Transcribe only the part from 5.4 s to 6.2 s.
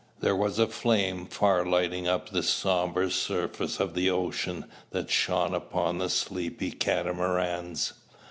upon the